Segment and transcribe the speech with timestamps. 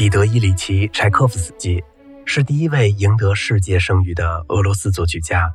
[0.00, 1.84] 彼得·伊里奇·柴可夫斯基
[2.24, 5.52] 是第一位赢得世界声誉的俄罗斯作曲家。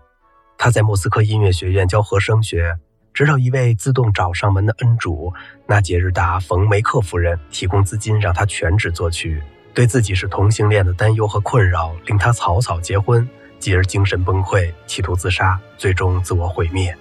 [0.55, 2.77] 他在莫斯科音乐学院教和声学，
[3.11, 5.33] 直到一位自动找上门的恩主
[5.65, 9.41] 纳杰日达·冯梅克夫人提供资金让他全职作曲。
[9.73, 13.27] 对自己是同性恋的担忧和困扰令他草草结婚，
[13.57, 16.95] 继而精神崩溃，企图自杀，最终自我毁灭。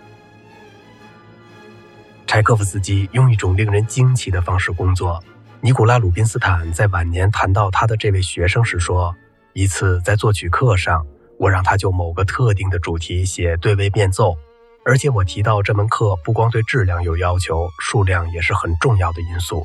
[2.27, 5.23] 柴可夫斯基用一种令人惊奇的方式工作。
[5.65, 9.17] 尼古拉·鲁宾斯坦在晚年谈到他的这位学生时说
[9.55, 11.07] ：“一次在作曲课上，
[11.39, 14.37] 我让他就某个特定的主题写对位变奏，
[14.85, 19.65] 而且我提到这门课不光对质量有要求，数量也是很重要的因素。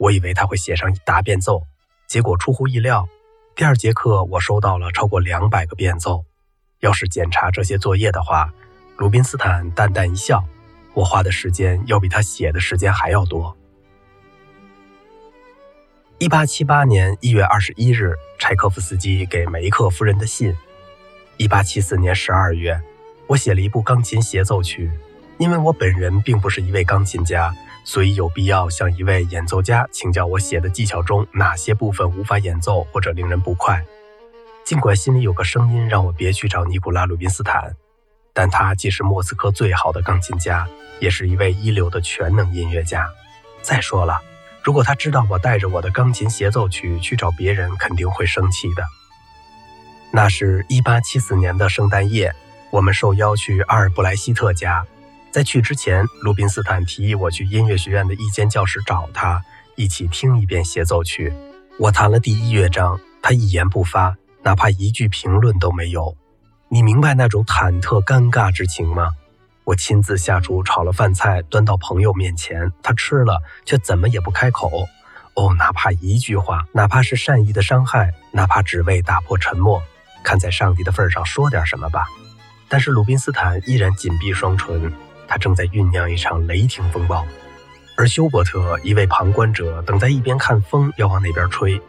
[0.00, 1.62] 我以为他会写上一沓变奏，
[2.08, 3.06] 结果出乎意料，
[3.54, 6.24] 第二节课我收到了超过两百个变奏。
[6.80, 8.52] 要是检查这些作业的话，
[8.96, 10.42] 鲁宾斯坦淡淡一笑，
[10.92, 13.56] 我花的时间要比他写的时间还要多。”
[16.20, 20.54] 一八七八年一月二十一日，柴可夫斯基给梅克夫人的信。
[21.38, 22.78] 一八七四年十二月，
[23.26, 24.90] 我写了一部钢琴协奏曲。
[25.38, 27.54] 因为我本人并不是一位钢琴家，
[27.86, 33.82] 所以有必要向一位演奏家请教我写的技巧中哪些部分无法演奏或者令人不快。
[34.62, 37.74] 尽管心里有个声音让我别去找尼古拉·鲁宾斯坦，
[38.34, 43.08] 但他既是莫斯科最好的钢琴家，也是一位一流的全能音乐家。
[43.62, 44.20] 再说了。
[44.62, 48.84] 如果他知道我带着我的钢琴协奏曲去找别人，肯定会生气的。
[50.12, 52.34] 那是一八七四年的圣诞夜，
[52.70, 54.84] 我们受邀去阿尔布莱希特家。
[55.30, 59.40] 在去之前，鲁宾斯坦提议我去音乐学院的一间教室找他，
[59.76, 61.32] 一起听一遍协奏曲。
[61.78, 66.16] 我弹了第一乐章，他一言不发，哪怕一句评论都没有。
[66.68, 69.10] 你明白那种忐忑尴尬之情吗？
[69.64, 74.88] 我亲自下厨炒了饭菜，端到朋友面前，他吃了却怎么也不开口。
[75.34, 79.82] 哦，哪怕一句话，哪怕是善意的伤害，哪怕只为打破沉默，
[80.24, 82.04] 看在上帝的份上说点什么吧。
[82.68, 84.92] 但是鲁宾斯坦依然紧闭双唇，
[85.28, 87.24] 他正在酝酿一场雷霆风暴。
[87.96, 91.80] 而休伯特一位旁观者等在一边看风要往哪边吹。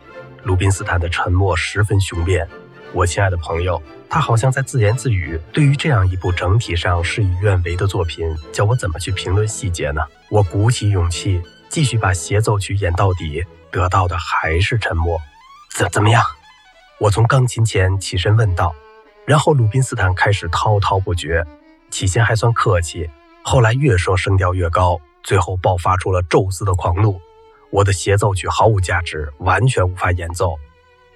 [0.43, 2.47] 鲁宾斯坦的沉默十分雄辩。
[2.93, 3.81] 我亲爱的朋友。
[4.13, 5.39] 他好像在自言自语。
[5.53, 10.01] 对于这样一部整体上事与愿违的作品，叫我怎么去评论细节呢？
[10.29, 13.41] 我鼓起勇气，继续把协奏曲演到底，
[13.71, 15.17] 得到的还是沉默。
[15.73, 16.21] 怎怎么样？
[16.99, 18.75] 我从钢琴前起身问道。
[19.25, 21.45] 然后鲁宾斯坦开始滔滔不绝，
[21.89, 23.09] 起先还算客气，
[23.43, 27.17] 后来越说声调越高，最后爆发出了宙斯的狂怒。
[27.69, 30.57] 我的协奏曲毫无价值，完全无法演奏，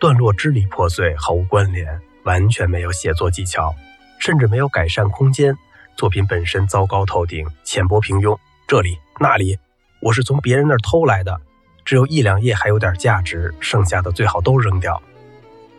[0.05, 1.99] 段落支离破碎，毫无关联。
[2.25, 3.73] 完全没有写作技巧，
[4.19, 5.57] 甚至没有改善空间。
[5.95, 8.37] 作品本身糟糕透顶，浅薄平庸。
[8.67, 9.57] 这里那里，
[10.01, 11.41] 我是从别人那儿偷来的，
[11.83, 15.01] 只有一两页还有点价值，剩下的最好都扔掉。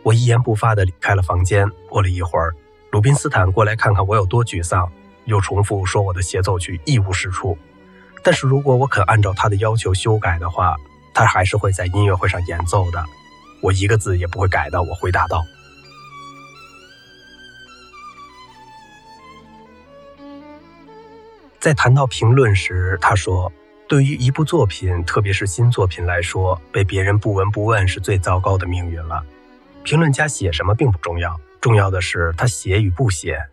[0.03, 1.65] 我一言不发地离开了房间。
[1.87, 2.53] 过了一会儿，
[2.91, 4.91] 鲁宾斯坦过来看看我有多沮丧，
[5.23, 7.57] 又重复说我的协奏曲一无是处。
[8.21, 10.75] 但是如果我肯按照他的要求修改的话，
[11.13, 13.05] 他还是会在音乐会上演奏的。
[13.61, 14.81] 我一个字也不会改的。
[14.81, 15.43] 我回答道。
[21.59, 23.51] 在谈到评论时，他说
[23.89, 29.25] ：“对于一部作品，特别是新作品来说，被别人不闻不问是最糟糕的命运了。
[29.83, 33.47] 评论家写什么并不重要，重要的是他写与不写。”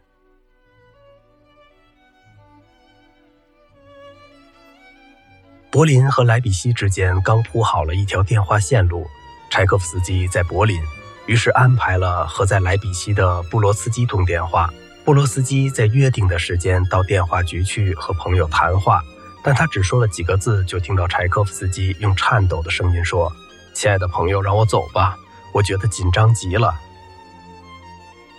[5.72, 9.08] 柏林和莱比锡之间刚铺好了一条电话线路，
[9.54, 10.82] 柴可夫斯基在柏林，
[11.26, 14.68] 于是安排了和在莱比锡的布罗斯基通电话。
[15.04, 19.00] 布罗斯基在约定的时间到电话局去和朋友谈话，
[19.44, 23.32] 但他只说了几个字，就听到柴可夫斯基用颤抖的声音说
[23.72, 25.16] ：“亲爱的朋友，让我走吧，
[25.52, 26.74] 我觉得紧张极了。”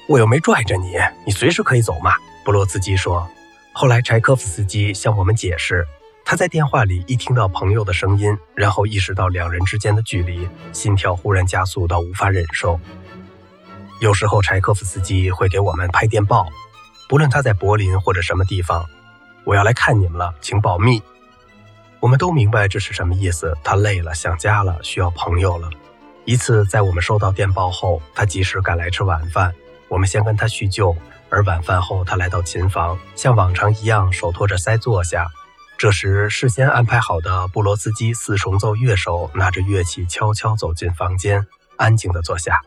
[0.09, 2.11] 我又没拽着你，你随时可以走嘛。”
[2.44, 3.25] 布罗斯基说。
[3.71, 5.88] 后来柴可夫斯基向我们解释，
[6.27, 12.80] 他在电话里一听到朋友的声音，然后意识到两人之间的距离，心跳忽然加速到无法忍受。
[14.01, 16.48] 有时候柴可夫斯基会给我们拍电报，
[17.07, 18.83] 不论他在柏林或者什么地方，
[19.44, 21.00] 我要来看你们了，请保密。
[22.00, 23.56] 我们都明白这是什么意思。
[23.63, 25.69] 他累了，想家了，需要朋友了。
[26.25, 29.54] 一次，在我们收到电报后，他及时赶来吃晚饭。
[29.88, 30.95] 我们先跟他叙旧，
[31.30, 35.28] 而晚饭后，他来到琴房，像往常一样手托着腮坐下。
[35.77, 41.45] 这时，事先安排好的布罗斯基四重奏乐手拿着乐器悄悄走进房间，
[41.77, 42.62] 安静地坐下。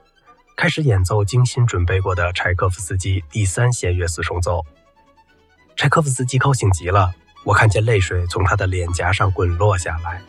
[0.57, 4.65] 开始演奏精心准备过的柴可夫斯基第三弦乐四重奏。
[5.75, 7.13] 柴可夫斯基高兴极了，
[7.45, 10.21] 我看见泪水从他的脸颊上滚落下来。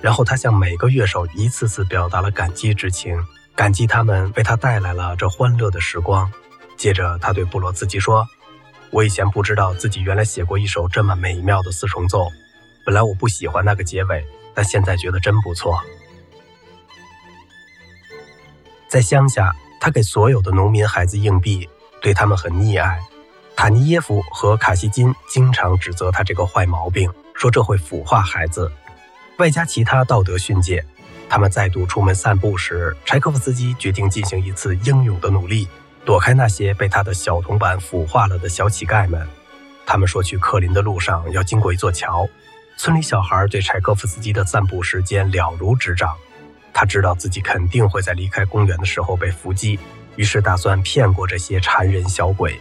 [0.00, 3.18] 然后他向每个乐手一次次表达了感激之情，
[3.56, 6.30] 感激他们为他带来了这欢乐的时光。
[6.76, 8.26] 接着，他对布罗茨基说
[8.92, 12.30] ：“我以前不知道自己原来写过一首这么美妙的四重奏。
[12.84, 14.22] 本来我不喜欢那个结尾，
[14.54, 15.80] 但现在觉得真不错。”
[18.86, 21.66] 在乡下，他给所有的农民孩子硬币，
[22.02, 23.00] 对他们很溺爱。
[23.56, 28.70] 塔尼耶夫和卡西金经常指责他这个坏毛病，说这会腐化孩子。
[29.38, 30.84] 外加其他道德训诫，
[31.30, 35.66] 他们再度出门散步时，柴可夫斯基决定进行一次英勇的努力，
[36.04, 39.26] 躲开那些被他的小铜板腐化了的小乞丐们。
[39.86, 42.28] 他们说去克林的路上要经过一座桥。
[42.76, 46.16] 村里小孩对柴可夫斯基的散步时间了如指掌，
[46.72, 49.78] 他知道自己肯定会在离开公园的时候被伏击，
[50.16, 52.60] 于是打算骗过这些馋人小鬼。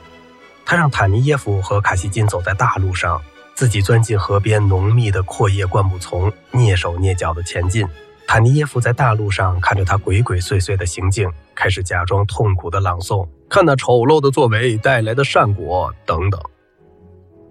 [0.66, 3.22] 他让塔尼耶夫和卡西金走在大路上。
[3.54, 7.86] 自己钻进河边浓密的阔叶灌木丛，蹑手蹑脚地前进。
[8.28, 16.40] 塔尼耶夫在大路上看着他鬼鬼祟祟的行径，开始假装痛苦的朗诵：“看那丑陋的作为带来的善果，等等。”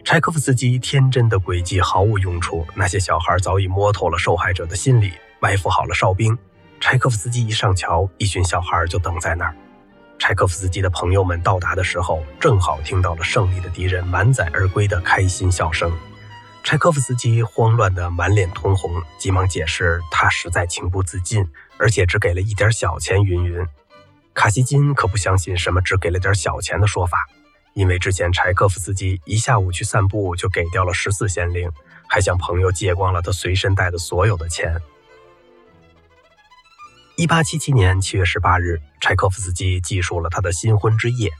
[0.02, 2.66] 柴可夫斯基天真的诡计毫无用处。
[2.74, 6.36] 那些小孩早已摸透了受害者的心理，埋伏好了哨兵。
[6.80, 9.54] 柴可夫斯基一上桥，一群小孩就等在那儿。
[10.18, 15.92] 柴可夫斯基的朋友们到达的时候，正好听到了胜利的敌人满载而归的开心笑声。
[16.62, 21.44] 柴可夫斯基慌乱得满脸通红，急忙解释他实在情不自禁，
[21.78, 23.22] 而且只给了一点小钱。
[23.22, 23.66] 云云，
[24.34, 27.18] 卡西金可不相信什么只给了点小钱的说法，
[27.74, 31.70] 因为之前柴可夫斯基一下午去散步就给掉了十四先令，
[32.08, 34.80] 还向朋友借光了他随身带的所有的钱。
[37.16, 41.30] 一八七七年七月十八日，柴可夫斯基记述了他的新婚之夜。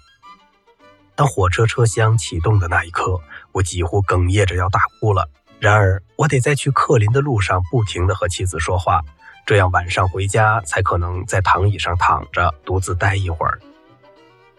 [1.14, 3.20] 当火车车厢启动的那一刻，
[3.52, 5.28] 我几乎哽咽着要大哭了。
[5.58, 9.02] 然而，我得在去克林的路上不停地和妻子说话，
[9.44, 13.58] 这样晚上回家才可能在躺椅上躺着独自待一会儿。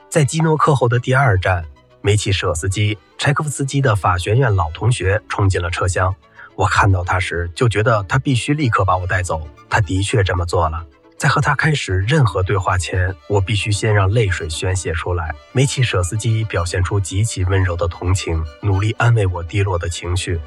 [0.09, 1.65] 在基诺克后的第二站，
[2.01, 6.13] 梅契舍斯基，柴可夫斯基的法学院老同学冲进了车厢。
[6.55, 9.47] 我看到他时，就觉得他必须立刻把我带走。
[9.69, 10.85] 他的确这么做了。
[11.21, 15.29] 在和他开始任何对话前，我必须先让泪水宣泄出来。
[15.51, 20.39] 梅契舍斯基表现出极其温柔的同情，努力安慰我低落的情绪。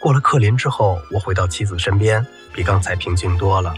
[0.00, 3.74] 过了克林之后，我回到妻子身边，比刚才平静多了。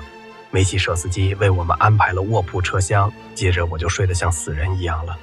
[0.52, 5.19] 梅契舍斯基为我们安排了卧铺车厢，接着我就睡得像死人一样了。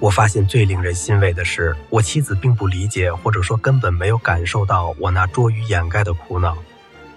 [0.00, 6.58] 我发现最令人欣慰的是，我妻子并不理解，或者说根本没有感受到我那拙于掩盖的苦恼。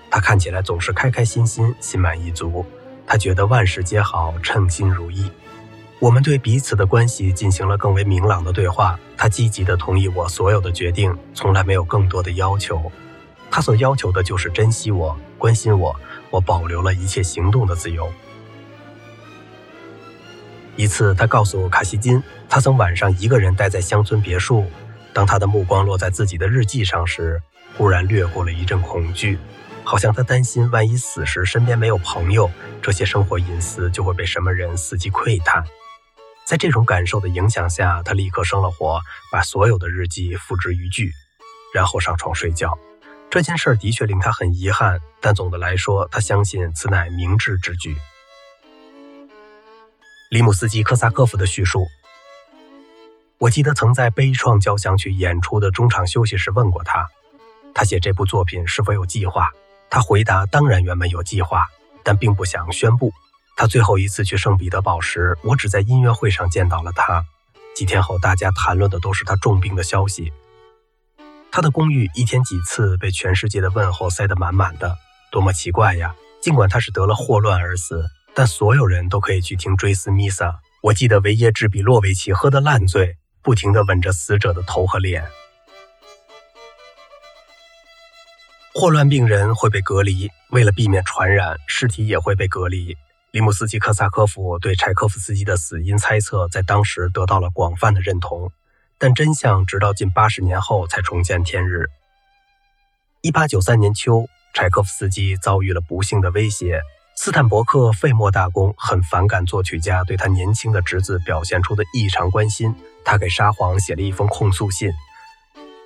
[0.10, 2.66] 她看起来总是开开心心，心满意足。
[3.08, 5.30] 他觉得万事皆好，称心如意。
[6.00, 9.00] 我们对彼此的关系进行了更为明朗的对话。
[9.18, 12.92] 他积极地同意我所有的决定，从来没有更多的要求。
[13.50, 15.96] 他所要求的就是珍惜我、关心我。
[16.30, 18.12] 我保留了一切行动的自由。
[20.76, 24.66] 一次，他告诉卡西金，他曾晚上一个人待在乡村别墅。
[25.14, 27.42] 当他的目光落在自己的日记上时，
[27.78, 29.40] 忽然掠过了一阵恐惧。
[29.86, 32.50] 好像他担心，万一死时身边没有朋友，
[32.82, 35.64] 这些生活隐私就会被什么人伺机窥探。
[36.44, 39.00] 在这种感受的影响下，他立刻生了火，
[39.32, 41.12] 把所有的日记付之一炬，
[41.74, 42.78] 然后上床睡觉。
[43.30, 47.96] 这件事的确令他很遗憾，但总的来说，他相信此乃明智之举。
[50.32, 51.86] 里姆斯基科萨科夫的叙述，
[53.38, 57.08] 我记得曾在悲怆交响曲演出的中场休息时问过他，
[57.74, 59.50] 他写这部作品是否有计划。
[59.96, 61.68] 他回答：“当然，原本有计划，
[62.04, 63.14] 但并不想宣布。”
[63.56, 67.24] 他最后一次去圣彼得堡时，我只在音乐会上见到了他。
[67.74, 70.34] 几天后，大家谈论的都是他重病的消息。
[71.50, 74.98] 他的公寓一天几次被全世界的问候塞得满满的，
[75.32, 76.14] 多么奇怪呀！
[76.42, 80.60] 尽管他是得了霍乱而死，但所有人都可以去听追思弥撒。
[80.84, 85.26] 我记得维耶治比洛维奇喝得烂醉，不停地吻着死者的头和脸。
[88.78, 92.98] 霍乱病人会被隔离，为了避免传染，尸体也会被隔离。
[93.32, 98.52] 里姆斯基科萨科夫对柴可夫斯基的死因猜测在当时得到了广泛的认同，
[98.98, 101.86] 但真相直到近八十年后才重见天日。
[103.22, 106.82] 一八九三年秋，柴可夫斯基遭遇了不幸的威胁。
[107.16, 114.92] 斯坦伯克费莫大公很反感作曲家对他年轻的侄子表现出的异常关心，他给沙皇写了一封控诉信。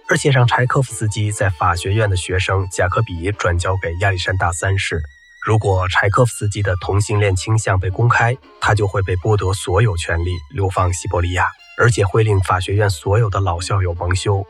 [0.10, 5.00] 而且让柴可夫斯基在法学院的学生贾科比转交给亚历山大三世。
[5.46, 11.48] 如果柴可夫斯基的同性恋倾向被公开，他就会被剥夺所有权利，流放西伯利亚，
[11.78, 14.44] 而且会令法学院所有的老校友蒙羞。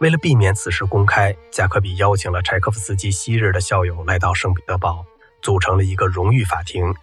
[0.00, 5.04] 为了避免此事公开，贾科比邀请了柴可夫斯基昔日的校友来到圣彼得堡，
[5.42, 6.94] 组成了一个荣誉法庭。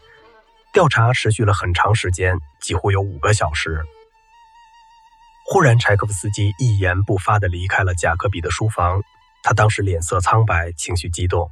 [0.74, 3.86] 调查持续了很长时间，几乎有五个小时。
[5.46, 9.02] 忽然，柴可夫斯基一言不发地离开了贾克比的书房。
[9.44, 11.50] 他当时脸色苍白，情绪激动。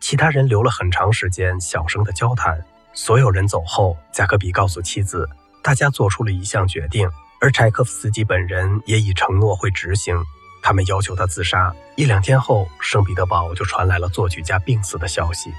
[0.00, 2.64] 其他人留了很长时间，小声的交谈。
[2.92, 5.28] 所有人走后，贾克比告诉妻子，
[5.62, 7.10] 大家做出了一项决定，
[7.40, 10.16] 而柴可夫斯基本人也已承诺会执行。
[10.62, 11.74] 他们要求他自杀。
[11.96, 15.52] 一两天后，圣彼得堡就传来了作曲家病死的消息。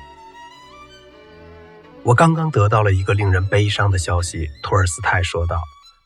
[2.03, 5.62] 我刚刚得到了一个令人悲伤的消息，托尔斯泰说道：“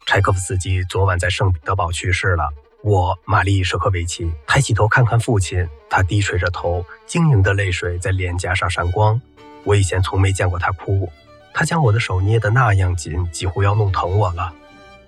[0.09, 2.49] 柴可夫斯基昨晚在圣彼得堡去世了。”
[2.81, 9.21] 我玛丽舍科维奇抬起头看看父亲，他低垂着头，晶莹的泪水在脸颊上闪光。
[9.63, 11.07] 我以前从没见过他哭，
[11.53, 14.51] 他将我的手捏得那样紧，几乎要弄疼我了。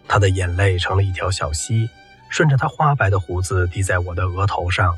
[0.07, 1.89] 他的眼泪成了一条小溪，
[2.29, 4.95] 顺着他花白的胡子滴在我的额头上。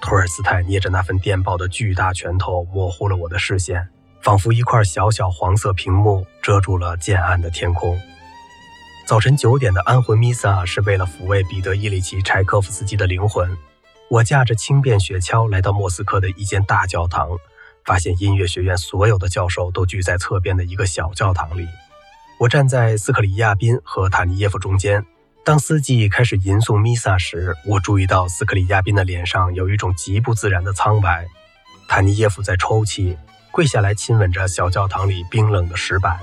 [0.00, 3.88] 托尔斯泰捏着那份电报的巨大拳头模糊了我的视线，
[4.20, 8.00] 仿佛一块小小黄色屏幕遮住了渐暗的天空。
[9.04, 13.54] 早晨九点的安魂弥撒是为了抚慰彼得·伊里奇·柴可夫斯基的灵魂。
[14.08, 17.28] 我驾着轻便雪橇来到莫斯科的一间大教堂，
[17.84, 21.66] 发现音乐学院所有的教授都聚在侧边的一个小教堂里。
[22.38, 25.04] 我站在斯克里亚宾和塔尼耶夫中间。
[25.44, 31.26] 当司机开始吟诵弥撒时，我注意到斯克里亚宾的脸上有一种极不自然的苍白。
[31.88, 33.18] 塔尼耶夫在抽泣，
[33.50, 36.20] 跪下来亲吻着小教堂里冰冷的石板。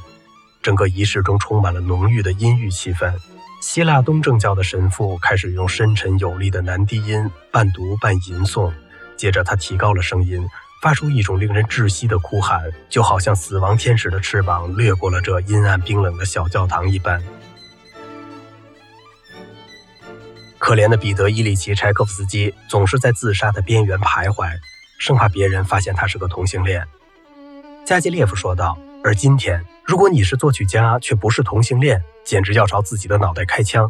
[0.61, 3.13] 整个仪式中充满了浓郁的阴郁气氛。
[3.61, 8.71] 希腊东正教的神父开始用深沉有力的男低音半读半吟诵，
[9.17, 10.47] 接着他提高了声音，
[10.81, 17.21] 发出一种令人窒息的哭喊，就好像死亡天使的翅膀掠过了这阴暗冰冷的小教堂一般。
[20.57, 24.49] 可怜的彼得·伊里奇·柴可夫斯基总是在自杀的边缘徘徊，
[24.99, 26.87] 生怕别人发现他是个同性恋。
[27.85, 28.77] 加基列夫说道。
[29.01, 33.89] 而今天，如果你是作曲家却不是同性恋，简直要朝自己的脑袋开枪！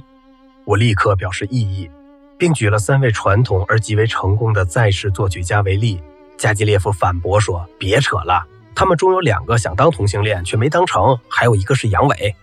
[0.65, 1.89] 我立刻表示异议，
[2.37, 5.99] 并举了三位传统而极为成功的在世作曲家为例。
[6.37, 12.33] 加基列夫反驳说：“别扯了，他们中有两个想当同性恋却没当成，还有一个是阳痿。”